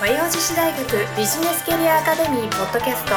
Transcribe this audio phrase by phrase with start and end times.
[0.00, 0.82] 和洋女子大学
[1.14, 3.12] ビジネスキャリアアカデミーポッドキャスト。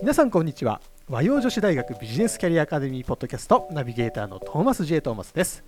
[0.00, 0.80] 皆さんこんにちは。
[1.06, 5.62] 和洋女子大学ビジネスキャリアアカデミーポッドキャストナビゲーターのトーマス J トーマスです。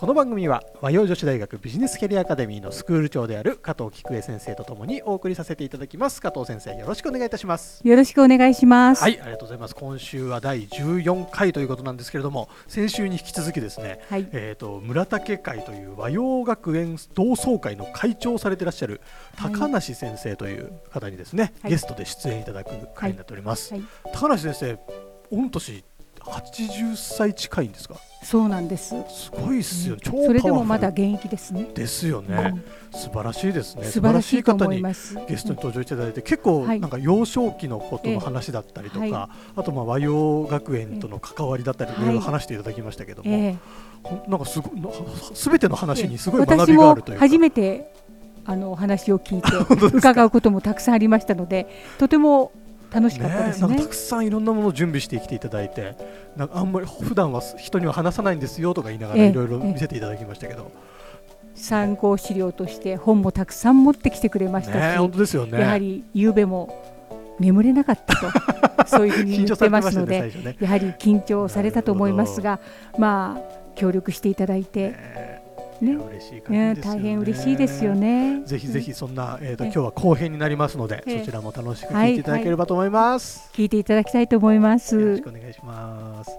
[0.00, 6.22] この番組は和洋女子大学ビジネスキャリアアカデミーのスクール長である加藤菊江先生とともにお送りさせていただきます。
[6.22, 7.86] 加藤先生よろしくお願いいたします。
[7.86, 9.02] よろしくお願いします。
[9.02, 9.74] はいありがとうございます。
[9.74, 19.02] 今週は第14回ということなんですけれども先週に引き続きですね、はい、えっ、ー、と村竹会という和洋学園同窓会の会長をされていらっしゃる
[19.36, 24.78] 高梨先生という方にですね、はい、ゲストで出演いただく会になっております、はい、高梨先生
[25.30, 25.84] 御年
[26.20, 27.96] 80歳近いんですか？
[28.22, 28.94] そうなんです。
[29.08, 31.66] すごいっすよ、超それでもまだ現役ですね。
[31.74, 32.54] ですよね、
[32.92, 33.84] うん、素晴らしいですね。
[33.84, 34.82] 素晴らしい方に
[35.26, 39.12] ゲストに登場いただいて、結構なんか幼少期のことの話だったりとか、はい、
[39.56, 44.70] あとまあ和洋学園との関わりだったりいろいろ話していただきましたけども、えー、なんかすご
[45.34, 47.20] すべての話にすごい学びがあるというか。
[47.20, 47.92] 初めて
[48.44, 49.48] あの話を聞いて
[49.96, 51.66] 伺うこともたくさんありましたので
[51.98, 52.52] とても
[52.92, 55.96] 楽しかったですね、ね、たくさんいろんなものを準備してきていただいて
[56.36, 60.70] なんかあんまり普段は人には話さないんですよとか言いながらいろいろ見せていただきましたけど。
[61.54, 66.82] 参考資料として本もたくさん持ってきてくれましたし、ね、本当ですよね、やはり夕べも
[67.38, 72.60] 眠れなかったと そういうふうに言ってますのでね、やはり緊張されたと思いますが
[72.98, 74.94] まあ協力していただいて、
[75.84, 78.42] ね、嬉しい感じ、ね、大変嬉しいですよね。
[78.44, 84.94] ぜひぜひそんな、えっ、ー、と、今日は後編になりますので、そちらも楽しく聞いていただければと思います、はいはい、聞いていただきたいと思います。
[84.94, 86.30] よろしくお願いします。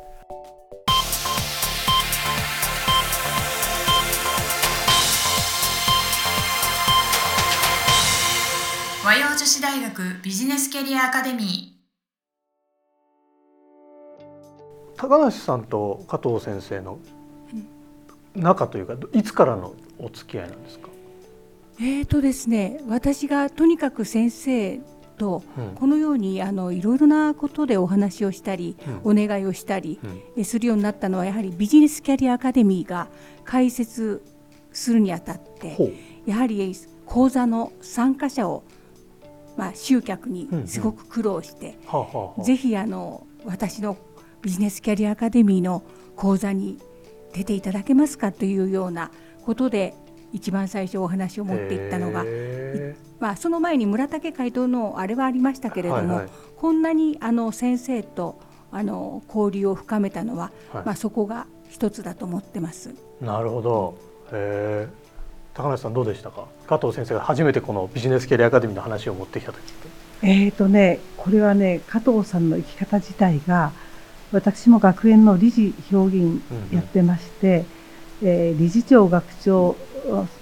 [9.04, 11.82] 和洋女子大学ビジネスキャリアアカデミー。
[14.96, 17.00] 高梨さんと加藤先生の
[18.36, 20.90] 仲というかいつからのお付き合いなんですか？
[21.80, 24.80] えーとですね、私がとにかく先生
[25.18, 25.44] と
[25.76, 30.00] このようにあのいろいろなことでお話をしたり、お願いをしたり、
[30.44, 33.08] するようになったのはやはりビジネスキャリアアカデミーが
[33.46, 34.24] 開設
[34.72, 36.76] するにあたってやはり
[37.06, 38.64] 講座の参加者を、
[39.58, 41.78] まあ、集客にすごく苦労して、
[42.44, 43.98] ぜひあの私の
[44.42, 45.84] ビジネスキャリアアカデミーの
[46.16, 46.80] 講座に
[47.34, 49.12] 出ていただけますかというような
[49.46, 49.94] ことで
[50.34, 52.26] 一番最初お話を持っていったのが、
[53.20, 58.40] まあ、その前に村竹会とのあれはありましたけれども、はいはい、こんなにあの先生と
[58.72, 62.96] あの交流を深めたのは、はい、まあ、そこが一つだと思ってます。
[63.20, 63.98] なるほど。
[64.32, 64.88] へ
[65.54, 66.46] 高梨さんどうでしたか？
[66.66, 69.60] 加藤先生が初めてこのビジネスキャリアアカデミーの話を持ってきた時
[70.24, 73.74] えーとね、これはね加藤さんの生き方自体が
[74.32, 77.66] 私も学園の理事評議員やってまして、
[78.22, 79.76] うん、えー、理事長学長、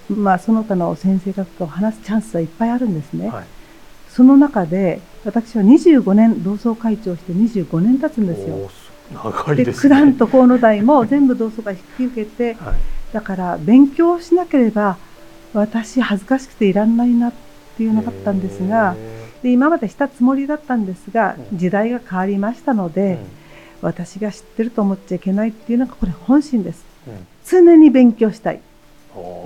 [0.08, 3.44] まあ、その他の先生方と話すチャンスはいっぱいあるんですね、はい、
[4.08, 8.70] その中で私は25年同窓会長して25年経つんですよ。
[9.12, 12.74] 長いです、ね、九段と河野台も全部同窓会引き受けて、はい、
[13.12, 14.98] だから勉強しなければ
[15.52, 17.32] 私恥ずかしくていらんないなっ
[17.76, 18.94] ていうのがあったんですが
[19.42, 23.39] で今までしたつもりだったんですが時代が変わりましたので、うん
[23.82, 28.60] 私が知ってると思っちゃいけないっていうのがこれ本心です、うん、常に勉強したい。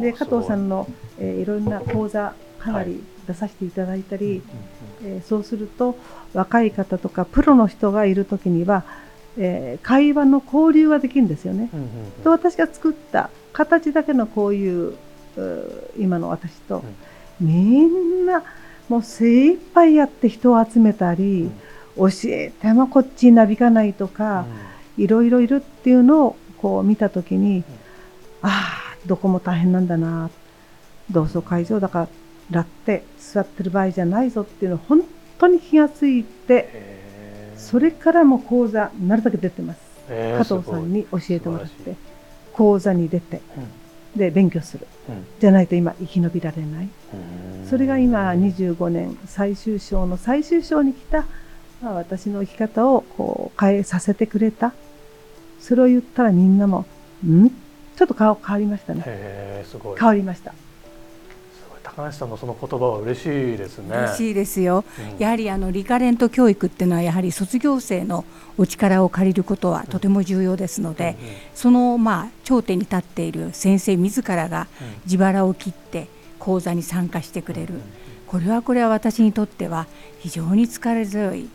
[0.01, 0.87] で加藤さんの、
[1.19, 4.43] えー、いろんな講座かなり出させていただいたり、はい、
[5.05, 5.97] えー、そうすると
[6.35, 8.85] 若い方とかプロの人がいる時には、
[9.39, 11.71] えー、会話の交流ができるんですよね。
[11.73, 11.91] うんうんうん、
[12.23, 14.95] と私が作った形だけのこういう
[15.99, 16.85] 今の私と、
[17.41, 17.55] うん、み
[17.87, 18.43] んな
[18.89, 21.53] もう精一杯やって人を集めたり、うん
[21.97, 24.47] 教えてもこっちになびかないとか、
[24.97, 27.65] いろいろいるっていうのをこう見た時に、
[28.43, 30.31] ああどこも大変なんだな
[31.11, 32.09] 同窓会場だか
[32.51, 35.03] らって座ってる場合じゃないぞっていうのを本
[35.39, 37.03] 当に気がついて
[37.57, 39.81] それからも講座なるだけ出てます。
[40.07, 41.97] 加藤さんに教えてもらって
[42.53, 43.41] 講座に出て、
[44.15, 44.87] で勉強する、
[45.41, 46.89] じゃないと今生き延びられない、
[47.69, 51.25] それが今25年最終章の最終章に来た
[51.83, 54.73] まあ、私の生き方をこう変えさせてくれた。
[55.61, 56.87] それを言ったらみんなも
[57.27, 57.49] ん？
[57.49, 59.03] ちょっと顔変わりましたね。
[59.07, 59.99] へすごい。
[59.99, 60.55] 変わりました。
[61.83, 63.29] 高梨さんのその言葉は嬉しい
[63.59, 63.95] ですね。
[63.95, 68.25] 嬉しいですよ、うん、やはりあのリカレント教育っていうのはやはり卒業生の
[68.57, 74.67] お力を借りることはとても重要ですので、うんうん、そのまあ頂点に立っている先生自らが
[75.05, 77.75] 自腹を切って講座に参加してくれる、
[78.27, 79.87] これはこれは私にとっては
[80.21, 81.49] 非常に疲れ強い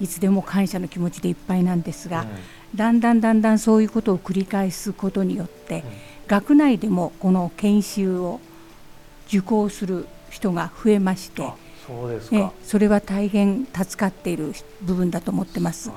[0.00, 2.26] いつでも感謝の気持ちでいっぱいなんですが、
[2.74, 5.84] だんだんだんだんそういうことを繰り返すことによって、
[6.26, 8.40] 学内でもこの研修を
[9.28, 11.42] 受講する人が増えまして
[11.86, 12.52] そうですか。
[12.62, 14.52] それは大変助かっている
[14.82, 15.90] 部分だと思ってます。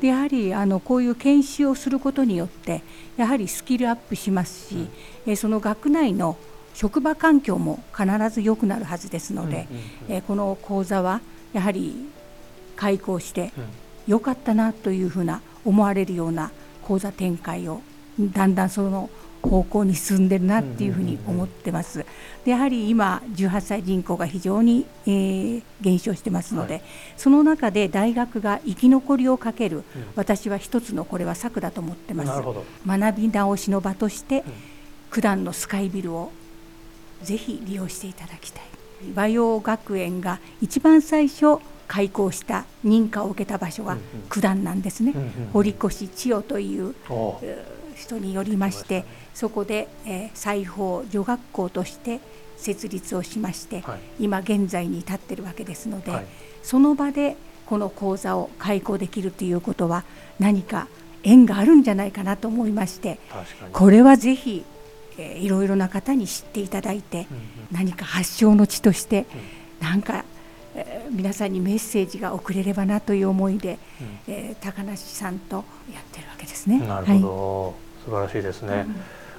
[0.00, 2.82] でやはりあのこういう研修をすることによって
[3.16, 4.88] やはりスキルアップしますし、
[5.26, 6.38] うん、その学内の
[6.72, 9.68] 職場環境も必ず良くなるはずですので、
[10.08, 11.20] えこの講座は
[11.52, 12.08] やはり
[12.78, 13.52] 開講して
[14.06, 16.52] よかったなというふうな思われるような
[16.82, 17.82] 講座展開を
[18.20, 19.10] だんだんその
[19.42, 22.04] 方向に進んでるなっていうふうに思ってます。
[22.44, 26.82] でやはり今18歳人口が非常に、えー、減少してますので、はい、
[27.16, 29.84] その中で大学が生き残りをかける、うん、
[30.16, 32.30] 私は一つのこれは策だと思ってます。
[32.86, 34.52] 学び直しの場として、うん、
[35.10, 36.32] 九段のスカイビルを
[37.22, 38.62] ぜひ利用していただきたい。
[39.14, 43.96] 和洋学園が一番最初開校した認可を受けた場所が
[44.28, 45.14] 九段なんですね、
[45.52, 46.94] 堀越千代という
[47.96, 49.04] 人によりまして
[49.34, 52.20] そこで、えー、裁縫女学校として
[52.56, 56.26] 設立をしまして、はい、今現在に至ってるわけですので、はい、
[56.62, 57.36] その場で
[57.66, 60.04] この講座を開講できるということは
[60.38, 60.88] 何か
[61.22, 63.18] 縁があるんじゃないかなと思いまして
[63.72, 64.64] これはぜひ、
[65.18, 67.42] えー、いろいろな方に知っていただいて、うんうん、
[67.72, 69.26] 何か発祥の地として、
[69.80, 70.24] うん、なんか、えー、
[71.10, 73.78] 皆さんにメッセージが送れればなという思いで、
[74.26, 76.78] うん、えー、高梨さんとやってるわけですね。
[76.80, 78.86] なるほど、はい、素晴らしいですね。
[78.86, 78.96] うん。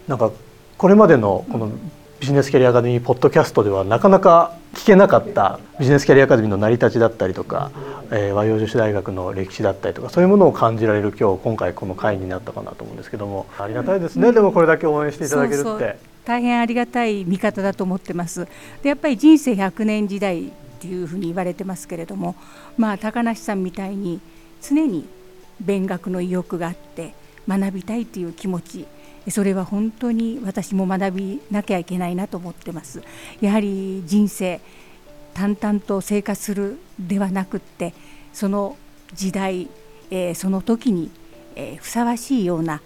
[0.07, 0.31] なんか
[0.77, 1.71] これまでのこの
[2.19, 7.71] ビジネスキャリアアカデミーポッドキャストではなかなか聞けなかったビジネスキャリアアカデミーの成り立ちだったりとか、
[8.11, 13.45] えー、和洋女子大学の歴史だったりとかそういうものを感じられる今日今回この会になったかなと思うんですけども。
[13.57, 15.97] ありがたいですね、うん、でもこれだけ応援していただけるって。
[16.25, 18.47] 大変ありがたい見方だと思ってます。
[18.83, 22.35] でやっぱり人生100年時代っていうふうに言われてますけれども
[22.77, 24.21] まあ高梨さんみたいに
[24.61, 25.05] 常に
[25.59, 27.13] 勉学の意欲があって
[27.47, 28.87] 学びたいという気持ち
[29.29, 33.03] それは本当に私も学びなきゃいけないなと思ってます。
[33.41, 34.61] やはり人生
[35.33, 37.93] 淡々と生活するではなくって
[38.33, 38.77] その
[39.13, 39.69] 時代、
[40.09, 41.11] えー、その時に、
[41.55, 42.81] えー、ふさわしいような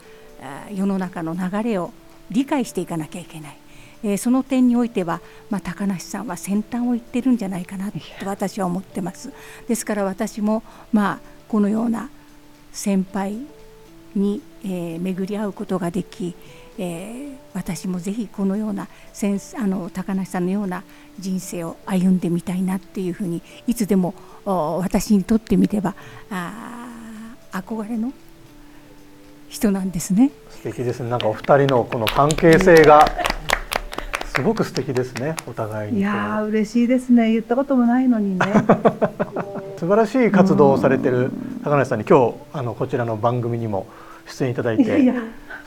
[0.74, 1.92] 世の中の流れを
[2.32, 3.58] 理解していかなきゃいけない、
[4.04, 9.32] えー、その点においては、まあ、高梨さんは先端を行ってるんじゃないかなと私は思ってます
[9.68, 12.10] ですから私も、まあ、このような
[12.72, 13.38] 先輩
[14.16, 16.36] に、えー、巡り合うことができ、
[16.78, 20.84] えー、私もぜひこのようなセンスあの高梨さんのような
[21.20, 24.14] 人生を歩んでみたいなっていうふうにいつでも
[24.46, 25.96] 私にとってみれば
[26.30, 28.12] あ憧れの
[29.48, 30.32] 人なんですね。
[30.50, 31.12] 素敵ですね。
[31.12, 33.08] なんかお二人のこの関係性が
[34.36, 35.36] すごく素敵ですね。
[35.48, 36.00] お互いに。
[36.00, 37.32] いや嬉しいですね。
[37.32, 38.46] 言ったこともないのにね。
[39.78, 41.32] 素晴らしい活動をされてる
[41.64, 43.86] 高梨さんに今日あのこちらの番組にも
[44.26, 45.14] 出演いただいて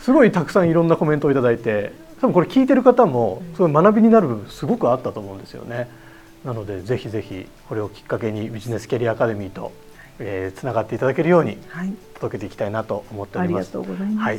[0.01, 5.89] すごいたくさんいろんなコメントをいただいて多分これ聞いてる方もすごい学びになる部分すごくあったと思うんですよね。
[6.45, 9.73] なのでぜひぜひこれをきっかけにビジネスキャリアアカデミーと
[10.19, 11.59] えー、つながっていただけるように
[12.15, 13.77] 届けていきたいなと思っております。
[13.77, 14.33] はい、和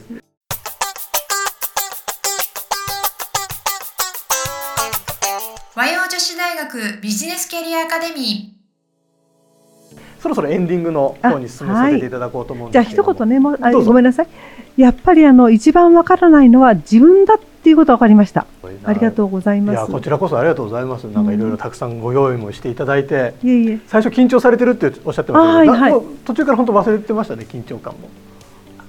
[6.57, 10.21] 学ビジネスキャリアアカデミー。
[10.21, 12.09] そろそろエンディングの方に進めさせてい。
[12.09, 14.27] ただこうと思うんですけど、はい、じゃあ一言ねもあごめんなさい。
[14.75, 18.48] やっぱりあの一番わからないのは自分だっていうことが分かりました。
[18.84, 19.75] ありがとうございます。
[19.75, 21.03] いやこちらこそありがとうございます。
[21.03, 23.79] なんかいろいろたくさんご用意もしていただいて、うん、いえいえ。
[23.86, 28.10] 最初緊張されてるっておっしゃってましたけど、はいはい、途中から本当忘れてましたね緊張感も。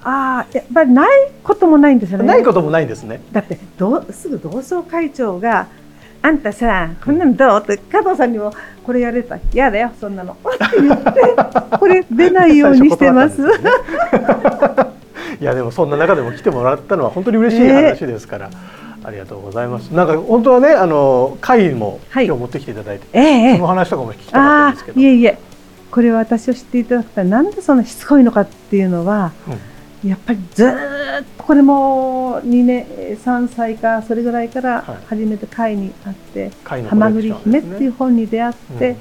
[0.04, 2.24] ああやっぱりないこともないんですよね。
[2.24, 3.20] ないこともないんですね。
[3.30, 5.66] だってどうすぐ同窓会長が
[6.22, 8.52] あんたさこんなのどうって加藤さんにも
[8.84, 13.42] これやれた嫌だよそんなのって言ってこれ出ないようにしてます。
[13.42, 13.52] ね、
[15.40, 18.50] いやでもそんな中でも来てもらったのは本当に嬉しい話ですから。
[18.50, 19.90] えー、ありがとうございます。
[19.90, 25.00] なんか本当はね、あの会も今日持ってきていただいて、はいえー、その話とかも聞きたかったんですけど。
[25.00, 25.38] いえいえ、
[25.90, 29.54] これは私を知っていただくとなんでそんなしつこいのかっていうのは、うん
[30.04, 30.70] やっぱりずっ
[31.36, 38.96] とこれも2年3歳かそれぐらいから初めて会にあって「はまぐり姫」っていう本に出会って、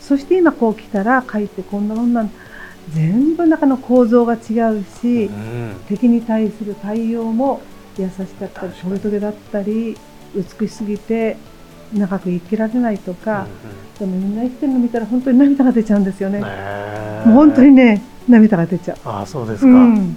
[0.00, 2.30] そして今こう来たら書いてこんなもんなん
[2.92, 5.30] 全部中の構造が違うし、
[5.88, 7.60] 敵に対する対応も
[7.96, 9.96] 優しかったりトゲトゲだったり
[10.34, 11.36] 美しすぎて
[11.94, 13.46] 長く生きられないとか、
[14.00, 16.40] でもみんな生きてるの見たら本当に涙が出ちゃうんですよね。
[16.40, 18.96] もう本当にね涙が出ちゃう。
[19.04, 20.16] あそうですか、うん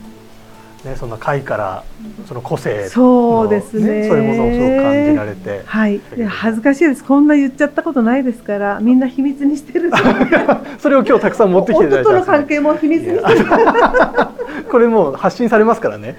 [0.86, 1.84] ね、そんな会から
[2.27, 4.08] その個性、ね、そうですね。
[4.08, 7.04] そういうものをすごく感じられて、はい、で恥ずかしいです。
[7.04, 9.92] こんな言っちゃったことないですからみんな秘密にしてる。
[10.77, 13.46] それを今日たくさん持ってきていただいて、ね、との関係も秘密にしてる。
[14.70, 16.15] これもう発信されますからね。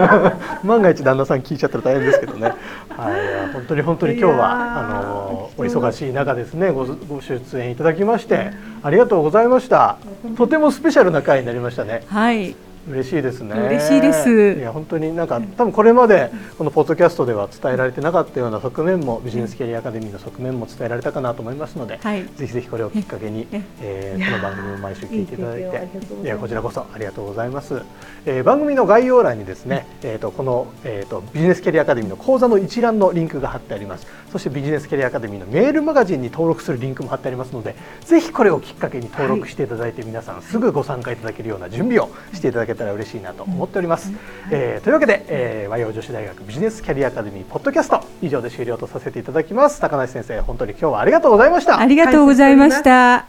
[0.64, 2.52] 万が一旦那さん聞いちゃったら大変ですけどね、
[2.88, 9.96] はい、本当に本当に今日はあのお忙しい中ですねごご出演いただきましてありがとうございました。
[10.36, 12.02] とてもスペシャルな回になりましたね。
[12.08, 13.54] はい嬉しいですね。
[13.54, 14.58] 嬉しいです。
[14.58, 23.46] いや本当になんか多分これまでこのポッドキャストでは伝えられてなかったような側面もビジネスキャリアアカデミーの側面も伝えられたかなと思いますので、はい、ぜひぜひこれをきっかけに、
[23.80, 25.88] えー、この番組を毎週聞いていただいて、
[26.22, 27.82] いやこちらこそありがとうございます。
[28.24, 34.06] えー、番組の概要欄にですね、えっ、ー、とこのえっ、ー、とビジネスキャリアアカデミーの講座の一覧のリンクが貼ってあります。
[34.32, 44.12] そしてビジネスキャリアアカデミーのメールマガジンに登録するリンクも貼ってありますので、ぜひこれをきっかけに登録していただいて、皆さんすぐご参加いただけるような準備をしていただけたら嬉しいなと思っております、
[44.50, 53.26] えー、というわけで、えー、和洋女子大学ビジネスキャリアアカデミーポッドキャスト以上で終了とさせていただきます高梨先生本当に今日はありがとうございましたありがとうございました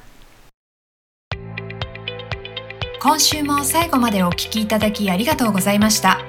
[3.01, 6.19] 今週も最後までお聞きいただきありがとうございました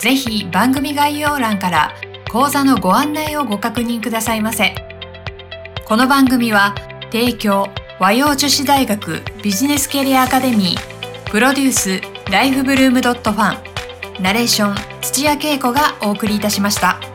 [0.00, 1.94] ぜひ番組概要欄から
[2.30, 4.74] 講座のご案内をご確認くださいませ
[5.86, 6.74] この番組は
[7.12, 7.68] 提供
[8.00, 13.60] 和洋女子大学ビジネスキャリアアカデミープロデュースライフブルームドットファ
[14.18, 17.13] ンナレーション土屋恵子がお送りいたしました。